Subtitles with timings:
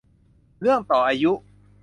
[0.61, 1.31] เรื่องต่ออายุ